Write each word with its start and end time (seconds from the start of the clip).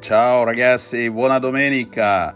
Ciao 0.00 0.42
ragazzi, 0.42 1.08
buona 1.08 1.38
domenica. 1.38 2.34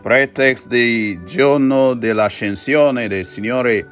Pretext 0.00 0.68
di 0.68 1.18
giorno 1.24 1.94
dell'ascensione 1.94 3.08
del 3.08 3.24
Signore. 3.24 3.88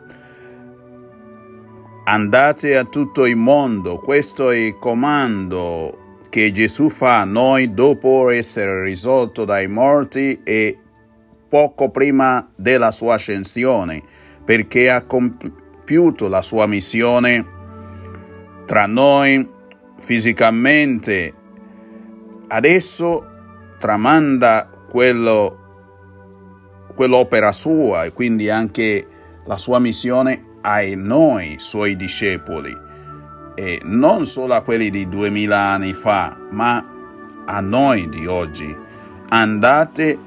Andate 2.04 2.76
a 2.76 2.84
tutto 2.84 3.26
il 3.26 3.34
mondo. 3.34 3.98
Questo 3.98 4.52
è 4.52 4.56
il 4.56 4.78
comando 4.78 6.18
che 6.28 6.52
Gesù 6.52 6.88
fa 6.88 7.22
a 7.22 7.24
noi 7.24 7.74
dopo 7.74 8.30
essere 8.30 8.84
risolto 8.84 9.44
dai 9.44 9.66
morti 9.66 10.42
e 10.44 10.78
poco 11.48 11.90
prima 11.90 12.48
della 12.54 12.92
sua 12.92 13.14
ascensione, 13.14 14.00
perché 14.44 14.88
ha 14.88 15.02
compiuto 15.02 16.28
la 16.28 16.42
sua 16.42 16.68
missione 16.68 17.44
tra 18.66 18.86
noi 18.86 19.56
fisicamente 19.98 21.37
adesso 22.48 23.26
tramanda 23.78 24.68
quello, 24.88 25.58
quell'opera 26.94 27.52
sua 27.52 28.04
e 28.04 28.12
quindi 28.12 28.50
anche 28.50 29.06
la 29.44 29.56
sua 29.56 29.78
missione 29.78 30.56
ai 30.62 30.96
noi, 30.96 31.56
suoi 31.58 31.96
discepoli, 31.96 32.74
e 33.54 33.80
non 33.84 34.24
solo 34.26 34.54
a 34.54 34.62
quelli 34.62 34.90
di 34.90 35.08
duemila 35.08 35.58
anni 35.58 35.94
fa, 35.94 36.36
ma 36.50 36.84
a 37.46 37.60
noi 37.60 38.08
di 38.08 38.26
oggi. 38.26 38.76
Andate 39.30 40.18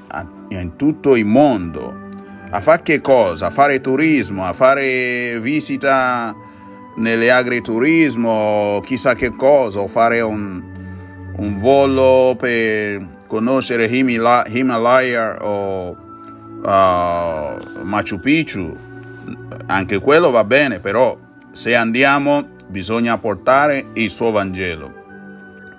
in 0.48 0.76
tutto 0.76 1.16
il 1.16 1.26
mondo 1.26 2.00
a 2.54 2.60
fare 2.60 2.82
che 2.82 3.00
cosa? 3.00 3.46
A 3.46 3.50
fare 3.50 3.80
turismo, 3.80 4.44
a 4.44 4.52
fare 4.52 5.40
visita 5.40 6.36
nelle 6.96 7.30
agriturismo, 7.30 8.78
chissà 8.84 9.14
che 9.14 9.34
cosa, 9.34 9.80
o 9.80 9.86
fare 9.86 10.20
un, 10.20 10.62
un 11.42 11.58
volo 11.58 12.36
per 12.38 13.24
conoscere 13.26 13.86
Himalaya, 13.86 15.38
o 15.44 15.90
uh, 15.90 17.82
Machu 17.82 18.20
Picchu, 18.20 18.76
anche 19.66 19.98
quello 19.98 20.30
va 20.30 20.44
bene, 20.44 20.78
però 20.78 21.18
se 21.50 21.74
andiamo 21.74 22.46
bisogna 22.68 23.18
portare 23.18 23.86
il 23.94 24.08
suo 24.08 24.30
Vangelo. 24.30 25.00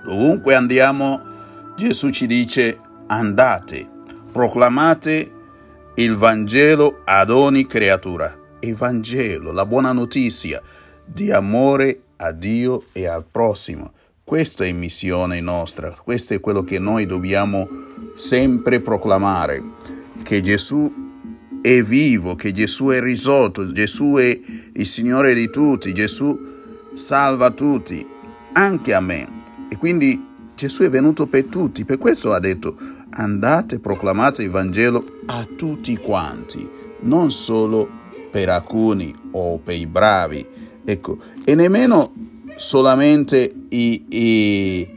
Dovunque 0.04 0.54
andiamo, 0.54 1.22
Gesù 1.78 2.10
ci 2.10 2.28
dice 2.28 2.78
andate, 3.08 3.88
proclamate 4.34 5.32
il 5.96 6.16
Vangelo 6.18 7.04
ad 7.06 7.30
ogni 7.30 7.66
creatura. 7.66 8.38
Il 8.60 8.76
Vangelo, 8.76 9.54
la 9.54 9.66
buona 9.66 9.94
notizia 9.94 10.62
di 11.06 11.32
amore 11.32 12.02
a 12.18 12.32
Dio 12.32 12.84
e 12.92 13.08
al 13.08 13.24
prossimo. 13.30 13.94
Questa 14.34 14.66
è 14.66 14.72
missione 14.72 15.42
nostra, 15.42 15.96
questo 16.04 16.34
è 16.34 16.40
quello 16.40 16.64
che 16.64 16.80
noi 16.80 17.06
dobbiamo 17.06 17.70
sempre 18.16 18.80
proclamare, 18.80 19.62
che 20.24 20.42
Gesù 20.42 20.92
è 21.62 21.84
vivo, 21.84 22.34
che 22.34 22.52
Gesù 22.52 22.88
è 22.88 23.00
risolto, 23.00 23.72
Gesù 23.72 24.16
è 24.16 24.42
il 24.74 24.86
Signore 24.88 25.36
di 25.36 25.52
tutti, 25.52 25.94
Gesù 25.94 26.36
salva 26.94 27.52
tutti, 27.52 28.04
anche 28.54 28.96
a 28.96 29.02
me. 29.02 29.28
E 29.70 29.78
quindi 29.78 30.26
Gesù 30.56 30.82
è 30.82 30.90
venuto 30.90 31.28
per 31.28 31.44
tutti, 31.44 31.86
per 31.86 32.00
questo 32.00 32.34
ha 32.34 32.40
detto 32.40 32.76
andate, 33.12 33.78
proclamate 33.78 34.42
il 34.42 34.50
Vangelo 34.50 35.20
a 35.28 35.48
tutti 35.56 35.96
quanti, 35.98 36.68
non 37.02 37.30
solo 37.30 37.88
per 38.32 38.50
alcuni 38.50 39.14
o 39.30 39.60
per 39.60 39.76
i 39.76 39.86
bravi, 39.86 40.44
ecco, 40.84 41.20
e 41.46 41.54
nemmeno 41.54 42.23
solamente 42.58 43.52
i, 43.70 44.06
i, 44.10 44.90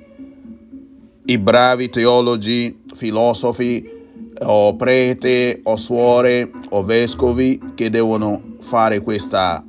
i 1.25 1.39
bravi 1.39 1.89
teologi, 1.89 2.83
filosofi 2.95 3.95
o 4.41 4.77
prete 4.77 5.61
o 5.65 5.77
suore 5.77 6.51
o 6.71 6.83
vescovi 6.83 7.61
che 7.75 7.91
devono 7.91 8.57
fare 8.61 9.01
questa 9.01 9.65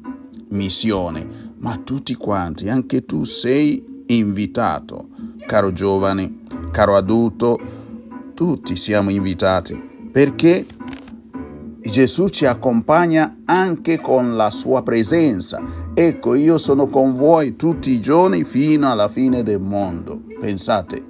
missione, 0.50 1.54
ma 1.58 1.80
tutti 1.84 2.16
quanti, 2.16 2.70
anche 2.70 3.06
tu 3.06 3.24
sei 3.24 4.04
invitato, 4.08 5.10
caro 5.46 5.72
giovane, 5.72 6.40
caro 6.72 6.96
adulto, 6.96 7.60
tutti 8.34 8.76
siamo 8.76 9.10
invitati 9.10 9.96
perché 10.12 10.66
Gesù 11.80 12.30
ci 12.30 12.46
accompagna 12.46 13.42
anche 13.46 14.00
con 14.00 14.36
la 14.36 14.52
sua 14.52 14.84
presenza 14.84 15.87
Ecco, 16.00 16.36
io 16.36 16.60
sono 16.60 16.90
con 16.90 17.16
voi 17.16 17.56
tutti 17.56 17.90
i 17.90 18.00
giorni 18.00 18.44
fino 18.44 18.92
alla 18.92 19.10
fine 19.10 19.42
del 19.42 19.60
mondo. 19.60 20.22
Pensate, 20.40 21.04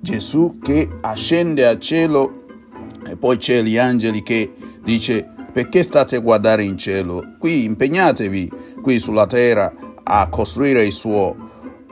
Gesù 0.00 0.58
che 0.60 0.98
ascende 1.00 1.66
al 1.66 1.80
cielo 1.80 2.44
e 3.06 3.16
poi 3.16 3.38
c'è 3.38 3.62
gli 3.62 3.78
angeli 3.78 4.22
che 4.22 4.52
dice 4.84 5.26
perché 5.50 5.82
state 5.82 6.16
a 6.16 6.20
guardare 6.20 6.62
in 6.62 6.76
cielo? 6.76 7.24
Qui 7.38 7.64
impegnatevi 7.64 8.52
qui 8.82 8.98
sulla 8.98 9.26
terra 9.26 9.72
a 10.02 10.28
costruire 10.28 10.84
il 10.84 10.92
suo, 10.92 11.34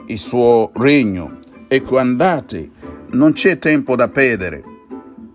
il 0.05 0.19
suo 0.19 0.69
regno. 0.75 1.39
Ecco, 1.67 1.97
andate, 1.97 2.69
non 3.13 3.33
c'è 3.33 3.57
tempo 3.57 3.95
da 3.95 4.09
perdere. 4.09 4.63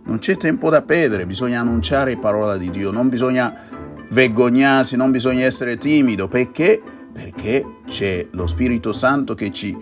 Non 0.05 0.19
c'è 0.19 0.37
tempo 0.37 0.71
da 0.71 0.83
perdere, 0.83 1.27
bisogna 1.27 1.59
annunciare 1.59 2.17
parola 2.17 2.57
di 2.57 2.71
Dio, 2.71 2.93
non 2.93 3.09
bisogna 3.09 3.76
vergognarsi, 4.11 4.97
non 4.97 5.11
bisogna 5.11 5.44
essere 5.44 5.78
timido, 5.78 6.28
perché? 6.28 6.81
Perché 7.12 7.65
c'è 7.87 8.27
lo 8.33 8.47
Spirito 8.47 8.93
Santo 8.93 9.34
che 9.34 9.50
ci 9.50 9.77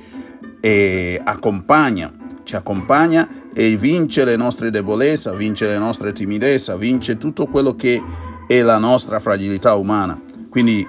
eh, 0.61 1.21
accompagna, 1.23 2.13
ci 2.43 2.57
accompagna 2.57 3.29
e 3.53 3.77
vince 3.77 4.25
le 4.25 4.37
nostre 4.37 4.71
debolezze, 4.71 5.35
vince 5.37 5.67
le 5.67 5.79
nostre 5.79 6.13
timidezze, 6.13 6.77
vince 6.77 7.19
tutto 7.19 7.47
quello 7.47 7.75
che 7.75 8.03
è 8.47 8.63
la 8.63 8.79
nostra 8.79 9.21
fragilità 9.21 9.75
umana. 9.75 10.21
Quindi 10.49 10.87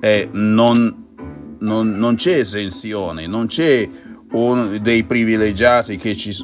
eh, 0.00 0.28
non, 0.32 1.04
non, 1.58 1.90
non, 1.90 2.14
c'è 2.14 2.38
esenzione, 2.40 3.26
non 3.26 3.46
c'è 3.46 3.88
uno 4.32 4.66
dei 4.78 5.04
privilegiati 5.04 5.96
che 5.96 6.16
ci 6.16 6.34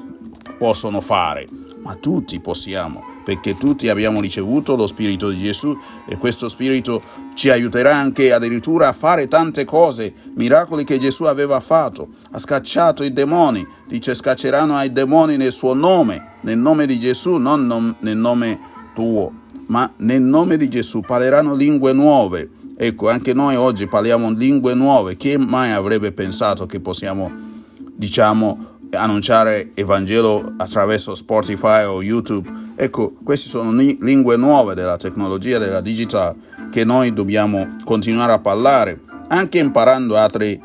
possono 0.59 1.01
fare, 1.01 1.49
ma 1.83 1.95
tutti 1.95 2.41
possiamo 2.41 3.13
perché 3.23 3.57
tutti 3.57 3.89
abbiamo 3.89 4.21
ricevuto 4.21 4.75
lo 4.77 4.87
Spirito 4.87 5.31
di 5.31 5.43
Gesù 5.43 5.77
e 6.07 6.17
questo 6.17 6.49
Spirito 6.49 7.01
ci 7.35 7.51
aiuterà 7.51 7.97
anche 7.97 8.33
addirittura 8.33 8.89
a 8.89 8.93
fare 8.93 9.29
tante 9.29 9.65
cose, 9.65 10.13
miracoli 10.35 10.85
che 10.85 10.99
Gesù 10.99 11.25
aveva 11.25 11.61
fatto. 11.61 12.09
Ha 12.33 12.39
scacciato 12.39 13.05
i 13.05 13.13
demoni, 13.13 13.67
dice 13.87 14.15
scacceranno 14.15 14.75
ai 14.75 14.93
demoni 14.93 15.37
nel 15.37 15.53
suo 15.53 15.75
nome, 15.75 16.33
nel 16.43 16.59
nome 16.59 16.87
di 16.87 16.99
Gesù, 16.99 17.37
non 17.37 17.97
nel 18.01 18.17
nome 18.17 18.59
tuo, 18.95 19.33
ma 19.67 19.91
nel 19.99 20.21
nome 20.21 20.57
di 20.57 20.69
Gesù 20.69 21.01
parleranno 21.01 21.55
lingue 21.55 21.93
nuove. 21.93 22.51
Ecco, 22.77 23.09
anche 23.09 23.33
noi 23.33 23.55
oggi 23.55 23.87
parliamo 23.87 24.31
lingue 24.33 24.75
nuove. 24.75 25.17
Chi 25.17 25.37
mai 25.37 25.71
avrebbe 25.71 26.11
pensato 26.11 26.67
che 26.67 26.81
possiamo, 26.81 27.31
diciamo, 27.95 28.72
annunciare 28.93 29.71
il 29.75 29.85
Vangelo 29.85 30.55
attraverso 30.57 31.15
Spotify 31.15 31.85
o 31.85 32.03
YouTube. 32.03 32.49
Ecco, 32.77 33.15
queste 33.23 33.49
sono 33.49 33.73
lingue 33.73 34.37
nuove 34.37 34.75
della 34.75 34.97
tecnologia, 34.97 35.59
della 35.59 35.81
digitale, 35.81 36.37
che 36.71 36.85
noi 36.85 37.13
dobbiamo 37.13 37.77
continuare 37.85 38.33
a 38.33 38.39
parlare, 38.39 39.01
anche 39.29 39.59
imparando 39.59 40.17
altre 40.17 40.61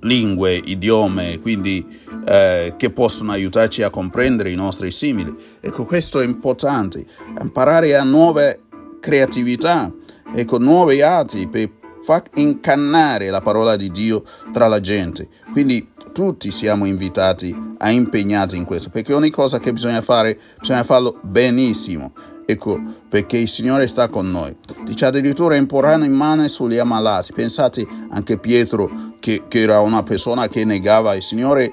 lingue, 0.00 0.54
idiome, 0.54 1.38
quindi 1.40 1.86
eh, 2.24 2.74
che 2.76 2.90
possono 2.90 3.32
aiutarci 3.32 3.82
a 3.82 3.90
comprendere 3.90 4.50
i 4.50 4.56
nostri 4.56 4.90
simili. 4.90 5.34
Ecco, 5.60 5.84
questo 5.84 6.20
è 6.20 6.24
importante, 6.24 7.04
imparare 7.40 7.96
a 7.96 8.04
nuove 8.04 8.60
creatività, 9.00 9.92
ecco, 10.34 10.58
nuovi 10.58 11.02
atti 11.02 11.48
per 11.48 11.70
far 12.02 12.22
incannare 12.34 13.30
la 13.30 13.40
parola 13.40 13.76
di 13.76 13.90
Dio 13.90 14.22
tra 14.52 14.66
la 14.66 14.80
gente. 14.80 15.28
Quindi 15.52 15.88
tutti 16.12 16.50
siamo 16.50 16.84
invitati 16.84 17.56
a 17.78 17.90
impegnarci 17.90 18.56
in 18.56 18.64
questo, 18.64 18.90
perché 18.90 19.12
ogni 19.12 19.30
cosa 19.30 19.58
che 19.58 19.72
bisogna 19.72 20.02
fare, 20.02 20.38
bisogna 20.58 20.84
farlo 20.84 21.18
benissimo. 21.22 22.12
Ecco, 22.44 22.80
perché 23.08 23.38
il 23.38 23.48
Signore 23.48 23.86
sta 23.86 24.08
con 24.08 24.30
noi. 24.30 24.54
Dice 24.84 25.06
addirittura 25.06 25.56
imporranno 25.56 26.04
in 26.04 26.12
mano 26.12 26.46
sugli 26.48 26.76
ammalati. 26.76 27.32
Pensate 27.32 27.86
anche 28.10 28.38
Pietro, 28.38 29.14
che, 29.20 29.44
che 29.48 29.60
era 29.60 29.80
una 29.80 30.02
persona 30.02 30.48
che 30.48 30.64
negava 30.64 31.14
il 31.14 31.22
Signore, 31.22 31.72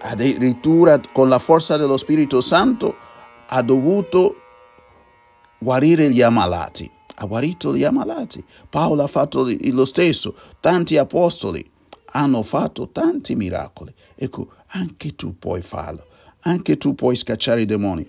addirittura 0.00 1.00
con 1.12 1.28
la 1.28 1.38
forza 1.38 1.76
dello 1.76 1.96
Spirito 1.96 2.40
Santo 2.40 2.94
ha 3.48 3.62
dovuto 3.62 4.36
guarire 5.58 6.10
gli 6.10 6.20
ammalati. 6.20 6.90
Ha 7.20 7.26
guarito 7.26 7.74
gli 7.74 7.84
ammalati. 7.84 8.44
Paolo 8.68 9.02
ha 9.02 9.08
fatto 9.08 9.48
lo 9.60 9.84
stesso, 9.84 10.34
tanti 10.60 10.96
apostoli 10.96 11.76
hanno 12.12 12.42
fatto 12.42 12.88
tanti 12.90 13.34
miracoli. 13.34 13.92
Ecco, 14.14 14.52
anche 14.68 15.14
tu 15.14 15.38
puoi 15.38 15.62
farlo, 15.62 16.06
anche 16.40 16.76
tu 16.76 16.94
puoi 16.94 17.16
scacciare 17.16 17.62
i 17.62 17.66
demoni 17.66 18.06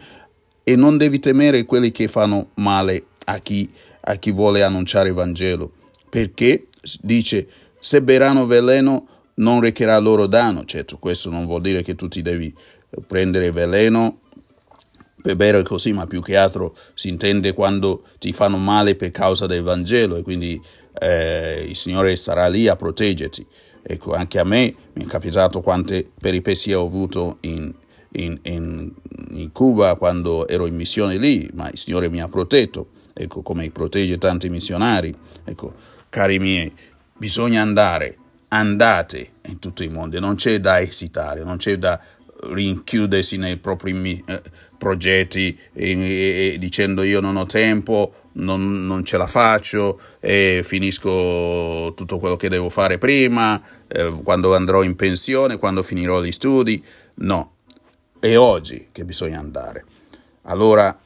e 0.64 0.76
non 0.76 0.98
devi 0.98 1.20
temere 1.20 1.66
quelli 1.66 1.92
che 1.92 2.08
fanno 2.08 2.50
male 2.56 3.06
a 3.26 3.40
chi, 3.40 3.70
a 4.02 4.16
chi 4.16 4.32
vuole 4.32 4.64
annunciare 4.64 5.10
il 5.10 5.16
Vangelo, 5.16 5.72
perché 6.10 6.68
dice 7.02 7.48
se 7.80 8.02
berranno 8.02 8.46
veleno 8.46 9.08
non 9.36 9.62
recherà 9.62 9.98
loro 10.00 10.28
danno. 10.28 10.66
Certo, 10.66 10.98
questo 10.98 11.30
non 11.30 11.46
vuol 11.46 11.62
dire 11.62 11.82
che 11.82 11.96
tu 11.96 12.08
ti 12.08 12.22
devi 12.22 12.54
prendere 13.08 13.52
veleno 13.52 14.20
per 15.22 15.36
bere 15.36 15.64
così, 15.64 15.92
ma 15.92 16.06
più 16.08 16.22
che 16.22 16.36
altro 16.36 16.76
si 16.94 17.10
intende 17.10 17.54
quando 17.54 18.04
ti 18.20 18.32
fanno 18.32 18.58
male 18.58 18.96
per 18.96 19.12
causa 19.12 19.48
del 19.48 19.64
Vangelo 19.64 20.16
e 20.16 20.22
quindi 20.22 20.62
eh, 20.94 21.66
il 21.68 21.76
Signore 21.76 22.16
sarà 22.16 22.48
lì 22.48 22.68
a 22.68 22.76
proteggerti. 22.76 23.46
Ecco, 23.82 24.14
anche 24.14 24.40
a 24.40 24.44
me 24.44 24.74
mi 24.94 25.04
è 25.04 25.08
capitato 25.08 25.62
quante 25.62 26.08
peripezie 26.20 26.76
ho 26.76 26.86
avuto 26.86 27.38
in, 27.42 27.74
in, 28.14 28.38
in, 28.44 28.92
in 29.32 29.52
Cuba 29.52 29.96
quando 29.96 30.48
ero 30.48 30.66
in 30.66 30.76
missione 30.76 31.18
lì, 31.18 31.50
ma 31.54 31.70
il 31.70 31.78
Signore 31.78 32.10
mi 32.10 32.22
ha 32.22 32.28
protetto, 32.28 32.90
ecco, 33.14 33.42
come 33.42 33.70
protegge 33.72 34.18
tanti 34.18 34.50
missionari. 34.50 35.14
Ecco, 35.44 35.74
cari 36.10 36.40
miei, 36.40 36.72
bisogna 37.18 37.62
andare, 37.62 38.18
andate 38.50 39.30
in 39.46 39.60
tutto 39.60 39.84
il 39.84 39.92
mondo, 39.92 40.20
non 40.20 40.36
c'è 40.36 40.60
da 40.60 40.82
esitare, 40.82 41.44
non 41.44 41.58
c'è 41.58 41.78
da 41.78 42.00
rinchiudersi 42.42 43.38
nei 43.38 43.58
propri 43.58 44.24
eh, 44.26 44.42
progetti 44.78 45.58
e, 45.74 46.54
e, 46.54 46.58
dicendo 46.58 47.04
io 47.04 47.20
non 47.20 47.36
ho 47.36 47.46
tempo, 47.46 48.14
non, 48.34 48.86
non 48.86 49.04
ce 49.04 49.18
la 49.18 49.28
faccio 49.28 50.00
e 50.20 50.62
finisco 50.64 51.94
tutto 51.96 52.18
quello 52.20 52.38
che 52.38 52.50
devo 52.50 52.70
fare 52.70 52.98
prima, 52.98 53.62
eh, 53.88 54.12
quando 54.24 54.56
andrò 54.56 54.84
in 54.84 54.96
pensione, 54.96 55.58
quando 55.58 55.84
finirò 55.84 56.22
gli 56.22 56.32
studi. 56.32 56.84
No, 57.16 57.56
è 58.20 58.38
oggi 58.38 58.88
che 58.92 59.06
bisogna 59.06 59.40
andare. 59.40 59.86
Allora 60.44 60.98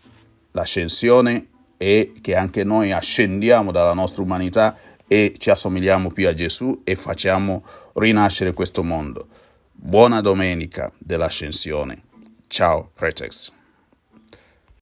l'ascensione 0.51 1.47
è 1.77 2.11
che 2.21 2.35
anche 2.35 2.63
noi 2.63 2.91
ascendiamo 2.91 3.71
dalla 3.71 3.93
nostra 3.93 4.21
umanità 4.21 4.77
e 5.07 5.33
ci 5.37 5.49
assomigliamo 5.49 6.11
più 6.11 6.27
a 6.27 6.33
Gesù 6.33 6.81
e 6.83 6.95
facciamo 6.95 7.63
rinascere 7.93 8.53
questo 8.53 8.83
mondo. 8.83 9.27
Buona 9.85 10.21
domenica 10.21 10.93
dell'ascensione. 10.97 12.03
Ciao, 12.47 12.89
Pretex. 12.95 13.62